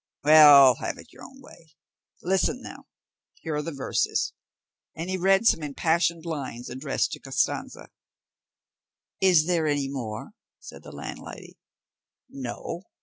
"Well, 0.23 0.77
have 0.81 0.97
it 0.97 1.13
your 1.13 1.21
own 1.21 1.43
way. 1.43 1.73
Listen 2.23 2.63
now, 2.63 2.87
here 3.35 3.53
are 3.53 3.61
the 3.61 3.71
verses;" 3.71 4.33
and 4.95 5.11
he 5.11 5.15
read 5.15 5.45
some 5.45 5.61
impassioned 5.61 6.25
lines 6.25 6.71
addressed 6.71 7.11
to 7.11 7.19
Costanza. 7.19 7.91
"Is 9.19 9.45
there 9.45 9.67
any 9.67 9.87
more?" 9.87 10.31
said 10.59 10.81
the 10.81 10.91
landlady. 10.91 11.55
"No. 12.27 12.81